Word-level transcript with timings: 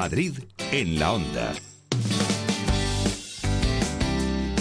Madrid 0.00 0.32
en 0.72 0.98
la 0.98 1.12
onda. 1.12 1.52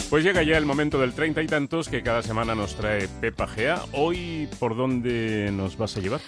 Pues 0.10 0.21
llega 0.21 0.44
ya 0.44 0.58
el 0.58 0.65
momento 0.65 0.99
del 0.99 1.13
treinta 1.13 1.42
y 1.42 1.47
tantos 1.47 1.88
que 1.88 2.04
cada 2.04 2.21
semana 2.21 2.55
nos 2.55 2.76
trae 2.76 3.08
Pepa 3.08 3.47
Gea. 3.47 3.81
Hoy, 3.94 4.49
¿por 4.60 4.75
dónde 4.75 5.49
nos 5.53 5.78
vas 5.78 5.96
a 5.96 6.02
llevar? 6.02 6.20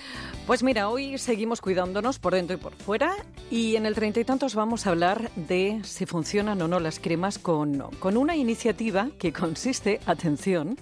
Pues 0.47 0.64
mira, 0.64 0.88
hoy 0.88 1.18
seguimos 1.18 1.60
cuidándonos 1.60 2.20
por 2.20 2.36
dentro 2.36 2.55
y 2.55 2.60
por 2.60 2.74
fuera 2.74 3.14
y 3.50 3.75
en 3.75 3.86
el 3.86 3.96
treinta 3.96 4.21
y 4.21 4.24
tantos 4.24 4.55
vamos 4.55 4.88
a 4.88 4.92
hablar 4.92 5.30
de 5.36 5.82
si 5.84 6.05
funcionan 6.05 6.62
o 6.62 6.70
no 6.70 6.80
las 6.80 7.02
cremas 7.02 7.38
con, 7.38 7.80
con 8.00 8.16
una 8.16 8.38
iniciativa 8.38 9.09
que 9.20 9.34
consiste, 9.34 10.00
atención, 10.05 10.78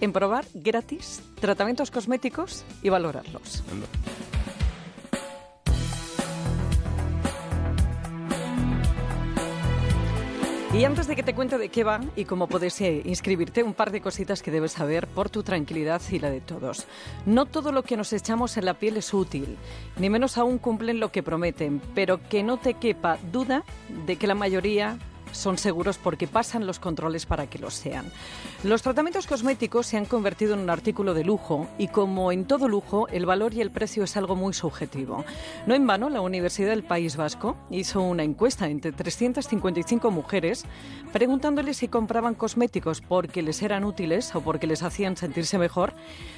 en 0.00 0.12
probar 0.12 0.46
gratis 0.52 1.22
tratamientos 1.40 1.92
cosméticos 1.92 2.64
y 2.82 2.88
valorarlos. 2.88 3.62
Y 10.74 10.86
antes 10.86 11.06
de 11.06 11.14
que 11.14 11.22
te 11.22 11.34
cuente 11.34 11.58
de 11.58 11.68
qué 11.68 11.84
va 11.84 12.00
y 12.16 12.24
cómo 12.24 12.46
puedes 12.46 12.80
eh, 12.80 13.02
inscribirte, 13.04 13.62
un 13.62 13.74
par 13.74 13.90
de 13.90 14.00
cositas 14.00 14.42
que 14.42 14.50
debes 14.50 14.72
saber 14.72 15.06
por 15.06 15.28
tu 15.28 15.42
tranquilidad 15.42 16.00
y 16.10 16.18
la 16.18 16.30
de 16.30 16.40
todos. 16.40 16.86
No 17.26 17.44
todo 17.44 17.72
lo 17.72 17.82
que 17.82 17.98
nos 17.98 18.10
echamos 18.14 18.56
en 18.56 18.64
la 18.64 18.72
piel 18.72 18.96
es 18.96 19.12
útil, 19.12 19.58
ni 19.98 20.08
menos 20.08 20.38
aún 20.38 20.56
cumplen 20.56 20.98
lo 20.98 21.12
que 21.12 21.22
prometen, 21.22 21.82
pero 21.94 22.26
que 22.26 22.42
no 22.42 22.56
te 22.56 22.72
quepa 22.72 23.18
duda 23.30 23.64
de 24.06 24.16
que 24.16 24.26
la 24.26 24.34
mayoría 24.34 24.96
son 25.32 25.58
seguros 25.58 25.98
porque 25.98 26.26
pasan 26.28 26.66
los 26.66 26.78
controles 26.78 27.26
para 27.26 27.48
que 27.48 27.58
lo 27.58 27.70
sean. 27.70 28.06
Los 28.62 28.82
tratamientos 28.82 29.26
cosméticos 29.26 29.86
se 29.86 29.96
han 29.96 30.04
convertido 30.04 30.54
en 30.54 30.60
un 30.60 30.70
artículo 30.70 31.14
de 31.14 31.24
lujo 31.24 31.68
y 31.78 31.88
como 31.88 32.32
en 32.32 32.44
todo 32.44 32.68
lujo, 32.68 33.08
el 33.08 33.26
valor 33.26 33.54
y 33.54 33.60
el 33.60 33.70
precio 33.70 34.04
es 34.04 34.16
algo 34.16 34.36
muy 34.36 34.52
subjetivo. 34.52 35.24
No 35.66 35.74
en 35.74 35.86
vano, 35.86 36.08
la 36.08 36.20
Universidad 36.20 36.70
del 36.70 36.84
País 36.84 37.16
Vasco 37.16 37.56
hizo 37.70 38.00
una 38.00 38.22
encuesta 38.22 38.68
entre 38.68 38.92
355 38.92 40.10
mujeres 40.10 40.64
preguntándoles 41.12 41.78
si 41.78 41.88
compraban 41.88 42.34
cosméticos 42.34 43.00
porque 43.00 43.42
les 43.42 43.62
eran 43.62 43.84
útiles 43.84 44.34
o 44.34 44.40
porque 44.40 44.66
les 44.66 44.82
hacían 44.82 45.16
sentirse 45.16 45.58
mejor, 45.58 45.94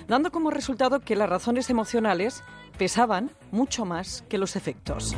dando 0.08 0.30
como 0.30 0.50
resultado 0.50 1.00
que 1.00 1.16
las 1.16 1.28
razones 1.28 1.70
emocionales 1.70 2.42
pesaban 2.78 3.30
mucho 3.50 3.84
más 3.84 4.24
que 4.28 4.38
los 4.38 4.56
efectos. 4.56 5.14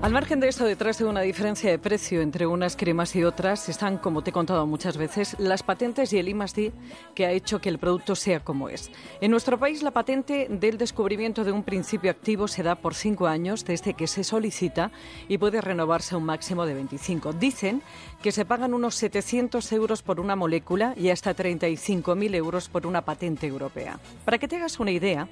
Al 0.00 0.12
margen 0.12 0.38
de 0.38 0.46
esto, 0.46 0.64
detrás 0.64 0.98
de 0.98 1.06
una 1.06 1.22
diferencia 1.22 1.68
de 1.68 1.78
precio 1.78 2.20
entre 2.20 2.46
unas 2.46 2.76
cremas 2.76 3.16
y 3.16 3.24
otras, 3.24 3.68
están, 3.68 3.98
como 3.98 4.22
te 4.22 4.30
he 4.30 4.32
contado 4.32 4.64
muchas 4.64 4.96
veces, 4.96 5.34
las 5.40 5.64
patentes 5.64 6.12
y 6.12 6.18
el 6.18 6.28
I+D 6.28 6.72
que 7.16 7.26
ha 7.26 7.32
hecho 7.32 7.60
que 7.60 7.68
el 7.68 7.78
producto 7.78 8.14
sea 8.14 8.38
como 8.38 8.68
es. 8.68 8.92
En 9.20 9.32
nuestro 9.32 9.58
país, 9.58 9.82
la 9.82 9.90
patente 9.90 10.46
del 10.48 10.78
descubrimiento 10.78 11.42
de 11.42 11.50
un 11.50 11.64
principio 11.64 12.12
activo 12.12 12.46
se 12.46 12.62
da 12.62 12.76
por 12.76 12.94
cinco 12.94 13.26
años 13.26 13.64
desde 13.64 13.94
que 13.94 14.06
se 14.06 14.22
solicita 14.22 14.92
y 15.26 15.36
puede 15.36 15.60
renovarse 15.60 16.14
un 16.14 16.24
máximo 16.24 16.64
de 16.64 16.74
25. 16.74 17.32
Dicen 17.32 17.82
que 18.22 18.30
se 18.30 18.44
pagan 18.44 18.74
unos 18.74 18.94
700 18.94 19.72
euros 19.72 20.02
por 20.02 20.20
una 20.20 20.36
molécula 20.36 20.94
y 20.96 21.10
hasta 21.10 21.34
35.000 21.34 22.36
euros 22.36 22.68
por 22.68 22.86
una 22.86 23.04
patente 23.04 23.48
europea. 23.48 23.98
Para 24.24 24.38
que 24.38 24.46
te 24.46 24.56
hagas 24.56 24.78
una 24.78 24.92
idea, 24.92 25.28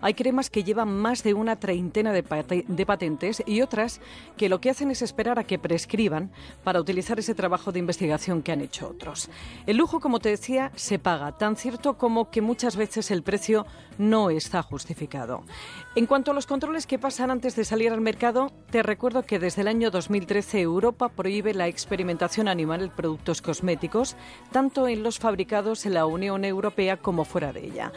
hay 0.00 0.14
cremas 0.14 0.50
que 0.50 0.64
llevan 0.64 0.96
más 0.96 1.22
de 1.22 1.34
una 1.34 1.56
treintena 1.56 2.12
de, 2.12 2.22
patentes 2.86 3.42
y 3.46 3.60
otras 3.60 4.00
que 4.36 4.48
lo 4.48 4.60
que 4.60 4.70
hacen 4.70 4.90
es 4.90 5.02
esperar 5.02 5.38
a 5.38 5.44
que 5.44 5.58
prescriban 5.58 6.30
para 6.64 6.80
utilizar 6.80 7.18
ese 7.18 7.34
trabajo 7.34 7.72
de 7.72 7.78
investigación 7.78 8.42
que 8.42 8.52
han 8.52 8.60
hecho 8.60 8.88
otros. 8.88 9.28
El 9.66 9.76
lujo, 9.76 10.00
como 10.00 10.20
te 10.20 10.30
decía, 10.30 10.72
se 10.74 10.98
paga, 10.98 11.36
tan 11.36 11.56
cierto 11.56 11.98
como 11.98 12.30
que 12.30 12.40
muchas 12.40 12.76
veces 12.76 13.10
el 13.10 13.22
precio 13.22 13.66
no 13.98 14.30
está 14.30 14.62
justificado. 14.62 15.42
En 15.94 16.06
cuanto 16.06 16.30
a 16.30 16.34
los 16.34 16.46
controles 16.46 16.86
que 16.86 16.98
pasan 16.98 17.30
antes 17.30 17.56
de 17.56 17.64
salir 17.64 17.92
al 17.92 18.00
mercado, 18.00 18.52
te 18.70 18.82
recuerdo 18.82 19.24
que 19.24 19.38
desde 19.38 19.62
el 19.62 19.68
año 19.68 19.90
2013 19.90 20.60
Europa 20.60 21.08
prohíbe 21.08 21.52
la 21.54 21.68
experimentación 21.68 22.48
animal 22.48 22.82
en 22.82 22.90
productos 22.90 23.42
cosméticos, 23.42 24.16
tanto 24.52 24.88
en 24.88 25.02
los 25.02 25.18
fabricados 25.18 25.86
en 25.86 25.94
la 25.94 26.06
Unión 26.06 26.44
Europea 26.44 26.96
como 26.96 27.24
fuera 27.24 27.52
de 27.52 27.66
ella. 27.66 27.92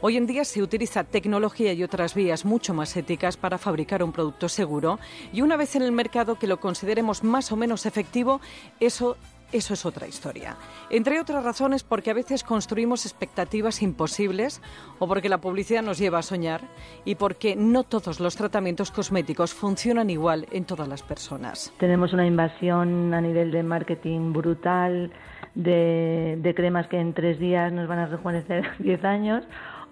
Hoy 0.00 0.16
en 0.16 0.26
día 0.26 0.44
se 0.44 0.62
utiliza 0.62 1.02
tecnología 1.02 1.47
y 1.58 1.82
otras 1.82 2.14
vías 2.14 2.44
mucho 2.44 2.74
más 2.74 2.96
éticas 2.96 3.36
para 3.36 3.58
fabricar 3.58 4.02
un 4.02 4.12
producto 4.12 4.48
seguro 4.48 4.98
y 5.32 5.40
una 5.40 5.56
vez 5.56 5.76
en 5.76 5.82
el 5.82 5.92
mercado 5.92 6.38
que 6.38 6.46
lo 6.46 6.60
consideremos 6.60 7.24
más 7.24 7.50
o 7.52 7.56
menos 7.56 7.86
efectivo, 7.86 8.40
eso 8.80 9.16
eso 9.50 9.72
es 9.72 9.86
otra 9.86 10.06
historia. 10.06 10.56
Entre 10.90 11.18
otras 11.18 11.42
razones 11.42 11.82
porque 11.82 12.10
a 12.10 12.14
veces 12.14 12.44
construimos 12.44 13.06
expectativas 13.06 13.80
imposibles 13.80 14.60
o 14.98 15.08
porque 15.08 15.30
la 15.30 15.40
publicidad 15.40 15.82
nos 15.82 15.96
lleva 15.96 16.18
a 16.18 16.22
soñar 16.22 16.60
y 17.06 17.14
porque 17.14 17.56
no 17.56 17.82
todos 17.82 18.20
los 18.20 18.36
tratamientos 18.36 18.90
cosméticos 18.90 19.54
funcionan 19.54 20.10
igual 20.10 20.46
en 20.52 20.66
todas 20.66 20.86
las 20.86 21.02
personas. 21.02 21.72
Tenemos 21.78 22.12
una 22.12 22.26
invasión 22.26 23.14
a 23.14 23.22
nivel 23.22 23.50
de 23.50 23.62
marketing 23.62 24.34
brutal 24.34 25.12
de, 25.54 26.52
cremas 26.54 26.86
que 26.88 27.00
en 27.00 27.14
tres 27.14 27.38
días 27.38 27.72
nos 27.72 27.88
van 27.88 28.00
a 28.00 28.06
rejuvenecer 28.06 28.64
10 28.78 29.04
años 29.04 29.44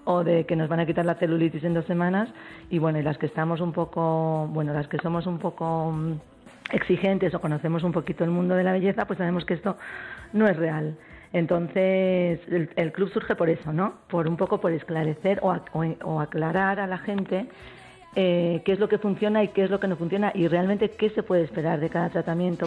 o 0.07 0.25
de 0.25 0.47
que 0.47 0.57
nos 0.57 0.69
van 0.69 0.81
a 0.81 0.87
quitar 0.87 1.05
la 1.05 1.17
celulitis 1.17 1.65
en 1.65 1.75
dos 1.75 1.85
semanas 1.85 2.31
y 2.71 2.79
bueno, 2.79 2.99
y 2.99 3.03
las 3.03 3.19
que 3.19 3.27
estamos 3.27 3.61
un 3.61 3.73
poco, 3.73 4.49
bueno, 4.53 4.73
las 4.73 4.89
que 4.89 4.99
somos 4.99 5.27
un 5.27 5.39
poco 5.39 5.93
mm, 5.93 6.13
exigentes 6.73 7.35
o 7.35 7.41
conocemos 7.41 7.83
un 7.83 7.93
poquito 7.93 8.25
el 8.25 8.31
mundo 8.31 8.55
de 8.55 8.65
la 8.65 8.73
belleza, 8.73 9.05
pues 9.05 9.19
sabemos 9.19 9.45
que 9.45 9.55
esto 9.55 9.77
no 10.33 10.47
es 10.49 10.57
real. 10.57 10.97
Entonces, 11.33 12.41
el, 12.49 12.93
club 12.93 13.11
surge 13.11 13.35
por 13.35 13.51
eso, 13.51 13.73
¿no? 13.73 13.95
Por 14.09 14.29
un 14.29 14.37
poco 14.37 14.61
por 14.61 14.73
esclarecer 14.73 15.41
o, 15.43 15.55
o, 16.05 16.21
aclarar 16.21 16.79
a 16.79 16.87
la 16.87 16.99
gente 16.99 17.47
eh, 18.15 18.63
qué 18.65 18.73
es 18.73 18.79
lo 18.79 18.89
que 18.89 18.99
funciona 18.99 19.43
y 19.43 19.49
qué 19.49 19.65
es 19.65 19.71
lo 19.71 19.81
que 19.81 19.89
no 19.89 19.97
funciona 19.97 20.31
y 20.35 20.47
realmente 20.47 20.91
qué 20.91 21.11
se 21.11 21.23
puede 21.23 21.43
esperar 21.43 21.81
de 21.81 21.91
cada 21.91 22.11
tratamiento. 22.11 22.67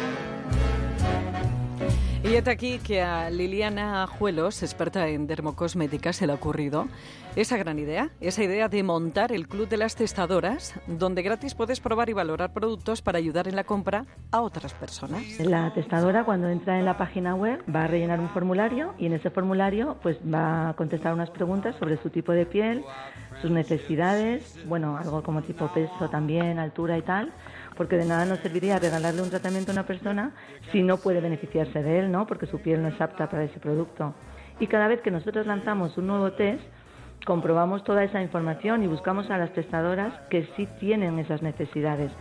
Y 2.29 2.35
está 2.35 2.51
aquí 2.51 2.77
que 2.77 3.01
a 3.01 3.31
Liliana 3.31 4.05
Juelos, 4.05 4.61
experta 4.61 5.07
en 5.07 5.25
dermocosmética, 5.25 6.13
se 6.13 6.27
le 6.27 6.33
ha 6.33 6.35
ocurrido 6.35 6.87
esa 7.35 7.57
gran 7.57 7.79
idea, 7.79 8.11
esa 8.21 8.43
idea 8.43 8.69
de 8.69 8.83
montar 8.83 9.31
el 9.31 9.47
Club 9.47 9.67
de 9.67 9.77
las 9.77 9.95
Testadoras, 9.95 10.79
donde 10.85 11.23
gratis 11.23 11.55
puedes 11.55 11.79
probar 11.79 12.07
y 12.07 12.13
valorar 12.13 12.53
productos 12.53 13.01
para 13.01 13.17
ayudar 13.17 13.47
en 13.47 13.55
la 13.55 13.63
compra 13.63 14.05
a 14.31 14.41
otras 14.41 14.75
personas. 14.75 15.23
La 15.39 15.73
testadora 15.73 16.23
cuando 16.23 16.49
entra 16.49 16.77
en 16.77 16.85
la 16.85 16.99
página 16.99 17.33
web 17.33 17.63
va 17.73 17.85
a 17.85 17.87
rellenar 17.87 18.19
un 18.19 18.29
formulario 18.29 18.93
y 18.99 19.07
en 19.07 19.13
ese 19.13 19.31
formulario 19.31 19.97
pues 20.03 20.17
va 20.17 20.69
a 20.69 20.73
contestar 20.75 21.15
unas 21.15 21.31
preguntas 21.31 21.77
sobre 21.79 21.97
su 21.97 22.11
tipo 22.11 22.31
de 22.31 22.45
piel, 22.45 22.85
sus 23.41 23.51
necesidades, 23.51 24.57
bueno, 24.67 24.97
algo 24.97 25.23
como 25.23 25.41
tipo 25.41 25.71
peso 25.73 26.09
también, 26.09 26.59
altura 26.59 26.97
y 26.97 27.01
tal 27.01 27.33
porque 27.79 27.95
de 27.95 28.03
nada 28.03 28.25
nos 28.25 28.39
serviría 28.39 28.77
regalarle 28.77 29.21
un 29.21 29.29
tratamiento 29.29 29.71
a 29.71 29.75
una 29.75 29.85
persona 29.85 30.33
si 30.69 30.83
no 30.83 30.97
puede 30.97 31.21
beneficiarse 31.21 31.81
de 31.81 31.99
él, 31.99 32.11
¿no? 32.11 32.27
Porque 32.27 32.45
su 32.45 32.59
piel 32.59 32.81
no 32.81 32.89
es 32.89 32.99
apta 32.99 33.29
para 33.29 33.45
ese 33.45 33.57
producto. 33.57 34.13
Y 34.59 34.67
cada 34.67 34.89
vez 34.89 34.99
que 34.99 35.11
nosotros 35.11 35.47
lanzamos 35.47 35.97
un 35.97 36.07
nuevo 36.07 36.33
test, 36.33 36.61
comprobamos 37.25 37.85
toda 37.85 38.03
esa 38.03 38.21
información 38.21 38.83
y 38.83 38.87
buscamos 38.87 39.29
a 39.29 39.37
las 39.37 39.53
testadoras 39.53 40.13
que 40.29 40.45
sí 40.57 40.67
tienen 40.81 41.19
esas 41.19 41.41
necesidades. 41.41 42.11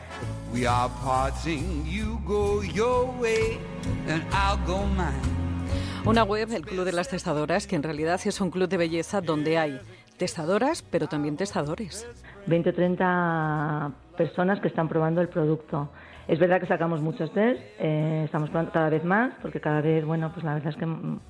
Una 6.05 6.23
web, 6.23 6.53
el 6.53 6.65
Club 6.65 6.85
de 6.85 6.93
las 6.93 7.09
Testadoras, 7.09 7.67
que 7.67 7.75
en 7.75 7.83
realidad 7.83 8.21
es 8.25 8.41
un 8.41 8.53
club 8.53 8.69
de 8.69 8.77
belleza 8.77 9.21
donde 9.21 9.59
hay 9.59 9.81
testadoras, 10.19 10.83
pero 10.83 11.07
también 11.07 11.37
testadores. 11.37 12.07
20 12.47 12.71
o 12.71 12.75
30 12.75 13.93
personas 14.17 14.61
que 14.61 14.69
están 14.69 14.89
probando 14.89 15.21
el 15.21 15.29
producto. 15.29 15.91
Es 16.27 16.39
verdad 16.39 16.61
que 16.61 16.67
sacamos 16.67 17.01
muchos 17.01 17.33
test, 17.33 17.61
eh, 17.79 18.23
estamos 18.25 18.51
probando 18.51 18.73
cada 18.73 18.91
vez 18.91 19.03
más, 19.03 19.33
porque 19.41 19.61
cada 19.61 19.81
vez, 19.81 20.05
bueno, 20.05 20.31
pues 20.33 20.45
la 20.45 20.55
verdad 20.55 20.71
es 20.71 20.77
que, 20.77 20.87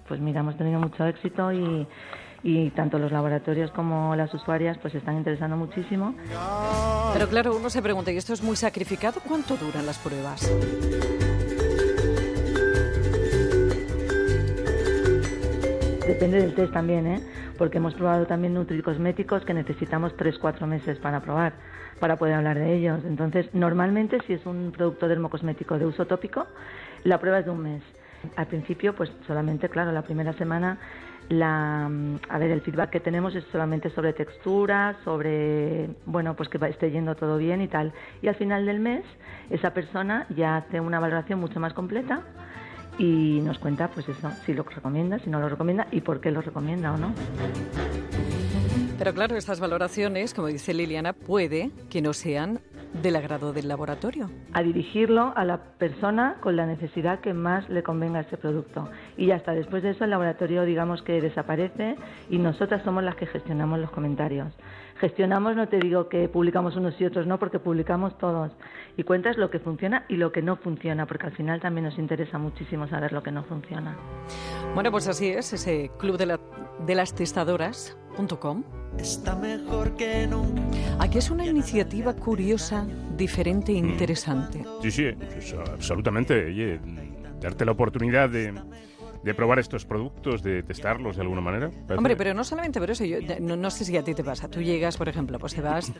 pues 0.08 0.20
mira, 0.20 0.40
hemos 0.40 0.56
tenido 0.56 0.80
mucho 0.80 1.06
éxito 1.06 1.52
y, 1.52 1.86
y 2.42 2.70
tanto 2.70 2.98
los 2.98 3.12
laboratorios 3.12 3.70
como 3.70 4.16
las 4.16 4.32
usuarias 4.34 4.76
pues 4.78 4.92
se 4.92 4.98
están 4.98 5.16
interesando 5.16 5.56
muchísimo. 5.56 6.14
Pero 7.12 7.28
claro, 7.28 7.56
uno 7.56 7.70
se 7.70 7.80
pregunta, 7.80 8.10
¿y 8.10 8.16
esto 8.16 8.32
es 8.32 8.42
muy 8.42 8.56
sacrificado? 8.56 9.20
¿Cuánto 9.26 9.56
duran 9.56 9.86
las 9.86 9.98
pruebas? 9.98 10.50
Depende 16.08 16.40
del 16.40 16.54
test 16.54 16.72
también, 16.72 17.06
¿eh? 17.06 17.20
Porque 17.58 17.78
hemos 17.78 17.94
probado 17.94 18.26
también 18.26 18.54
nutricosméticos 18.54 19.44
que 19.44 19.52
necesitamos 19.52 20.16
3-4 20.16 20.64
meses 20.66 20.98
para 20.98 21.20
probar, 21.20 21.52
para 22.00 22.16
poder 22.16 22.34
hablar 22.34 22.56
de 22.58 22.74
ellos. 22.74 23.00
Entonces, 23.04 23.52
normalmente 23.52 24.20
si 24.26 24.32
es 24.32 24.46
un 24.46 24.72
producto 24.74 25.08
dermocosmético 25.08 25.78
de 25.78 25.86
uso 25.86 26.06
tópico, 26.06 26.46
la 27.04 27.18
prueba 27.18 27.40
es 27.40 27.44
de 27.44 27.50
un 27.50 27.62
mes. 27.62 27.82
Al 28.36 28.46
principio, 28.46 28.94
pues 28.94 29.12
solamente, 29.26 29.68
claro, 29.68 29.92
la 29.92 30.02
primera 30.02 30.32
semana, 30.32 30.78
la, 31.28 31.86
a 32.28 32.38
ver, 32.38 32.50
el 32.50 32.62
feedback 32.62 32.90
que 32.90 33.00
tenemos 33.00 33.34
es 33.34 33.44
solamente 33.52 33.90
sobre 33.90 34.12
textura, 34.12 34.96
sobre, 35.04 35.90
bueno, 36.06 36.34
pues 36.34 36.48
que 36.48 36.58
esté 36.66 36.90
yendo 36.90 37.14
todo 37.16 37.36
bien 37.36 37.60
y 37.60 37.68
tal. 37.68 37.92
Y 38.22 38.28
al 38.28 38.34
final 38.34 38.66
del 38.66 38.80
mes, 38.80 39.04
esa 39.50 39.74
persona 39.74 40.26
ya 40.30 40.56
hace 40.56 40.80
una 40.80 41.00
valoración 41.00 41.38
mucho 41.38 41.60
más 41.60 41.74
completa 41.74 42.22
y 42.98 43.40
nos 43.42 43.58
cuenta 43.58 43.88
pues 43.88 44.08
eso, 44.08 44.30
si 44.44 44.52
lo 44.52 44.64
recomienda, 44.64 45.18
si 45.20 45.30
no 45.30 45.40
lo 45.40 45.48
recomienda 45.48 45.86
y 45.90 46.00
por 46.00 46.20
qué 46.20 46.30
lo 46.30 46.42
recomienda 46.42 46.92
o 46.92 46.98
no. 46.98 47.14
Pero 48.98 49.14
claro, 49.14 49.36
estas 49.36 49.60
valoraciones, 49.60 50.34
como 50.34 50.48
dice 50.48 50.74
Liliana, 50.74 51.12
puede 51.12 51.70
que 51.88 52.02
no 52.02 52.12
sean 52.12 52.60
del 53.02 53.16
agrado 53.16 53.52
del 53.52 53.68
laboratorio. 53.68 54.30
A 54.52 54.62
dirigirlo 54.62 55.32
a 55.36 55.44
la 55.44 55.58
persona 55.78 56.36
con 56.40 56.56
la 56.56 56.66
necesidad 56.66 57.20
que 57.20 57.34
más 57.34 57.68
le 57.68 57.82
convenga 57.82 58.20
ese 58.20 58.36
producto. 58.36 58.88
Y 59.16 59.26
ya 59.26 59.36
está, 59.36 59.52
después 59.52 59.82
de 59.82 59.90
eso 59.90 60.04
el 60.04 60.10
laboratorio 60.10 60.64
digamos 60.64 61.02
que 61.02 61.20
desaparece 61.20 61.96
y 62.30 62.38
nosotras 62.38 62.82
somos 62.84 63.04
las 63.04 63.14
que 63.16 63.26
gestionamos 63.26 63.78
los 63.78 63.90
comentarios. 63.90 64.52
Gestionamos, 65.00 65.54
no 65.54 65.68
te 65.68 65.78
digo 65.78 66.08
que 66.08 66.28
publicamos 66.28 66.76
unos 66.76 67.00
y 67.00 67.04
otros, 67.04 67.26
no, 67.26 67.38
porque 67.38 67.58
publicamos 67.58 68.16
todos. 68.18 68.50
Y 68.96 69.04
cuentas 69.04 69.36
lo 69.36 69.48
que 69.50 69.60
funciona 69.60 70.04
y 70.08 70.16
lo 70.16 70.32
que 70.32 70.42
no 70.42 70.56
funciona, 70.56 71.06
porque 71.06 71.26
al 71.26 71.32
final 71.32 71.60
también 71.60 71.84
nos 71.84 71.98
interesa 71.98 72.38
muchísimo 72.38 72.88
saber 72.88 73.12
lo 73.12 73.22
que 73.22 73.30
no 73.30 73.44
funciona. 73.44 73.96
Bueno, 74.74 74.90
pues 74.90 75.06
así 75.06 75.28
es, 75.28 75.52
ese 75.52 75.90
club 75.98 76.16
de, 76.16 76.26
la, 76.26 76.40
de 76.84 76.94
las 76.96 77.14
testadoras.com 77.14 78.64
está 78.98 79.36
mejor 79.36 79.94
que 79.94 80.26
nunca. 80.26 80.62
Aquí 80.98 81.18
es 81.18 81.30
una 81.30 81.46
iniciativa 81.46 82.14
curiosa, 82.14 82.86
diferente 83.16 83.72
e 83.72 83.76
interesante. 83.76 84.64
Sí, 84.82 84.90
sí, 84.90 85.12
pues, 85.12 85.54
absolutamente. 85.72 86.46
Oye, 86.46 86.80
darte 87.40 87.64
la 87.64 87.72
oportunidad 87.72 88.28
de, 88.30 88.52
de 89.22 89.34
probar 89.34 89.58
estos 89.58 89.84
productos, 89.84 90.42
de 90.42 90.62
testarlos 90.62 91.16
de 91.16 91.22
alguna 91.22 91.40
manera. 91.40 91.70
Parece- 91.70 91.94
Hombre, 91.94 92.16
pero 92.16 92.34
no 92.34 92.44
solamente 92.44 92.78
por 92.80 92.90
eso, 92.90 93.04
yo 93.04 93.18
no, 93.40 93.56
no 93.56 93.70
sé 93.70 93.84
si 93.84 93.96
a 93.96 94.02
ti 94.02 94.14
te 94.14 94.24
pasa. 94.24 94.48
Tú 94.48 94.60
llegas, 94.62 94.96
por 94.96 95.08
ejemplo, 95.08 95.38
pues 95.38 95.54
te 95.54 95.60
vas, 95.60 95.92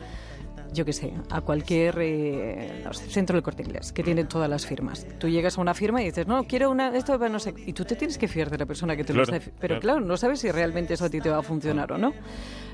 yo 0.73 0.85
qué 0.85 0.93
sé, 0.93 1.13
a 1.29 1.41
cualquier 1.41 1.97
eh, 1.99 2.81
no 2.83 2.93
sé, 2.93 3.09
centro 3.09 3.35
del 3.35 3.43
corte 3.43 3.63
inglés, 3.63 3.91
que 3.91 4.03
tiene 4.03 4.23
todas 4.25 4.49
las 4.49 4.65
firmas. 4.65 5.05
Tú 5.17 5.27
llegas 5.27 5.57
a 5.57 5.61
una 5.61 5.73
firma 5.73 6.01
y 6.01 6.05
dices, 6.05 6.27
no, 6.27 6.43
quiero 6.45 6.69
una, 6.71 6.95
esto 6.95 7.17
va 7.19 7.29
no 7.29 7.39
sé, 7.39 7.53
y 7.65 7.73
tú 7.73 7.85
te 7.85 7.95
tienes 7.95 8.17
que 8.17 8.27
fiar 8.27 8.49
de 8.49 8.57
la 8.57 8.65
persona 8.65 8.95
que 8.95 9.03
te 9.03 9.13
lo 9.13 9.23
está. 9.23 9.39
Pero 9.39 9.51
claro. 9.59 9.79
claro, 9.81 9.99
no 10.01 10.17
sabes 10.17 10.39
si 10.39 10.51
realmente 10.51 10.93
eso 10.93 11.05
a 11.05 11.09
ti 11.09 11.19
te 11.19 11.29
va 11.29 11.39
a 11.39 11.43
funcionar 11.43 11.91
o 11.91 11.97
no. 11.97 12.13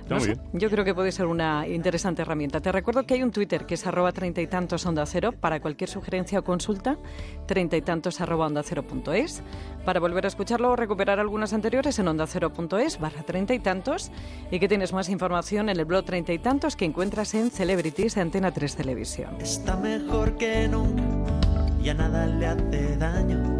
Está 0.06 0.16
No 0.16 0.20
muy 0.20 0.30
sé, 0.30 0.36
bien. 0.36 0.60
Yo 0.62 0.70
creo 0.70 0.86
que 0.86 0.94
puede 0.94 1.12
ser 1.12 1.26
una 1.26 1.68
interesante 1.68 2.22
herramienta. 2.22 2.62
Te 2.62 2.72
recuerdo 2.72 3.08
que 3.08 3.16
hay 3.16 3.24
un 3.24 3.32
Twitter 3.32 3.66
que 3.66 3.74
es 3.74 3.88
arroba 3.88 4.12
treinta 4.12 4.40
y 4.40 4.46
tantos 4.46 4.86
onda 4.86 5.04
cero 5.08 5.32
para 5.32 5.60
cualquier 5.60 5.90
sugerencia 5.90 6.38
o 6.40 6.44
consulta, 6.44 6.98
treinta 7.48 7.76
y 7.76 7.82
tantos 7.82 8.22
arroba 8.22 8.46
onda 8.46 8.62
cero 8.64 8.84
punto 8.84 9.14
es. 9.14 9.42
Para 9.84 10.00
volver 10.00 10.26
a 10.26 10.28
escucharlo 10.28 10.70
o 10.72 10.76
recuperar 10.76 11.20
algunas 11.20 11.54
anteriores 11.54 11.98
en 11.98 12.08
onda 12.08 12.28
cero 12.28 12.54
punto 12.54 12.78
es 12.78 13.00
barra 13.00 13.24
treinta 13.24 13.56
y 13.56 13.60
tantos 13.60 14.12
y 14.52 14.60
que 14.60 14.68
tienes 14.68 14.94
más 14.94 15.10
información 15.10 15.70
en 15.70 15.80
el 15.80 15.86
blog 15.86 16.06
treinta 16.06 16.34
y 16.34 16.38
tantos 16.38 16.76
que 16.76 16.86
encuentras 16.86 17.34
en 17.34 17.50
Celebrities 17.50 18.14
de 18.14 18.22
Antena 18.22 18.52
3 18.52 18.76
Televisión. 18.76 19.36
Está 19.40 19.76
mejor 19.76 20.36
que 20.38 20.68
nunca. 20.68 21.02
Ya 21.82 21.96
nada 21.96 22.28
le 22.28 22.46
hace 22.46 22.96
daño. 22.98 23.58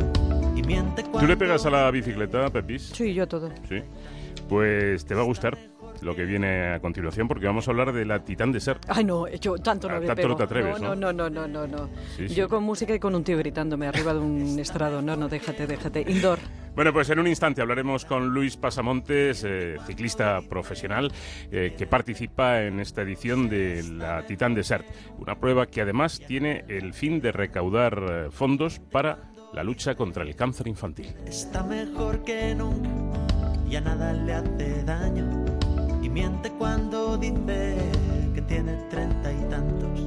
Y 0.56 0.62
miente 0.62 1.02
cuando. 1.02 1.22
¿Tú 1.22 1.26
le 1.28 1.38
pegas 1.38 1.66
a 1.66 1.72
la 1.72 1.90
bicicleta, 1.90 2.52
Pepis? 2.52 2.92
Sí, 2.94 3.16
yo 3.16 3.28
todo. 3.28 3.50
Sí. 3.68 3.82
Pues 4.48 5.06
te 5.06 5.16
va 5.16 5.22
a 5.22 5.26
gustar 5.26 5.58
lo 6.06 6.16
que 6.16 6.24
viene 6.24 6.74
a 6.76 6.80
continuación 6.80 7.28
porque 7.28 7.48
vamos 7.48 7.68
a 7.68 7.72
hablar 7.72 7.92
de 7.92 8.06
la 8.06 8.24
Titán 8.24 8.52
Desert. 8.52 8.84
Ay, 8.88 9.04
no, 9.04 9.28
yo 9.28 9.58
tanto 9.58 9.90
no 9.90 9.96
Ah, 9.96 10.00
me 10.00 10.06
tanto 10.08 10.22
pego. 10.22 10.30
no 10.30 10.36
te 10.38 10.44
atreves, 10.44 10.80
no, 10.82 10.96
¿no? 10.96 11.12
no, 11.12 11.30
no, 11.30 11.30
no, 11.30 11.48
no, 11.48 11.68
no. 11.68 11.90
Sí, 12.16 12.30
sí. 12.30 12.36
Yo 12.36 12.48
con 12.48 12.64
música 12.64 12.94
y 12.96 13.00
con 13.00 13.16
un 13.16 13.24
tío 13.24 13.38
gritándome 13.38 13.88
arriba 13.88 14.14
de 14.14 14.20
un 14.20 14.58
estrado. 14.60 15.02
No, 15.02 15.16
no, 15.16 15.28
déjate, 15.28 15.68
déjate. 15.68 16.02
Indoor. 16.08 16.40
Bueno, 16.76 16.92
pues 16.92 17.10
en 17.10 17.20
un 17.20 17.28
instante 17.28 17.62
hablaremos 17.62 18.04
con 18.04 18.28
Luis 18.28 18.58
Pasamontes, 18.58 19.44
eh, 19.48 19.78
ciclista 19.88 20.42
profesional, 20.48 21.10
eh, 21.50 21.74
que 21.78 21.88
participa 21.88 22.62
en 22.64 22.82
esta 22.82 23.02
edición 23.02 23.48
de 23.48 23.82
la 23.94 24.24
Titán 24.26 24.54
Desert, 24.54 24.86
una 25.18 25.36
prueba 25.40 25.68
que 25.68 25.80
además 25.82 26.20
tiene 26.28 26.66
el 26.68 26.94
fin 26.94 27.22
de 27.22 27.32
recaudar 27.32 28.04
eh, 28.10 28.28
fondos 28.30 28.80
para 28.80 29.32
la 29.54 29.64
lucha 29.64 29.96
contra 29.96 30.24
el 30.24 30.36
cáncer 30.36 30.68
infantil. 30.68 31.16
Está 31.26 31.64
mejor 31.64 32.26
que 32.26 32.54
nunca. 32.54 32.90
Ya 33.70 33.80
nada 33.80 34.12
le 34.12 34.34
hace 34.34 34.84
daño 34.84 35.45
miente 36.16 36.50
cuando 36.52 37.18
dice 37.18 37.76
que 38.34 38.42
tiene 38.44 38.72
treinta 38.90 39.34
y 39.34 39.50
tantos. 39.50 40.00